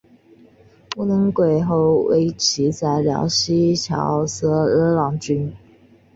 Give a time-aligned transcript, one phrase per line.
[0.97, 5.55] 慕容廆后为其在辽西侨置乐浪郡。